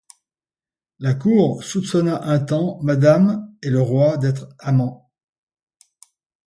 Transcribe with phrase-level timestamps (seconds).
[0.97, 5.11] La Cour soupçonna un temps Madame et le roi d'être amants.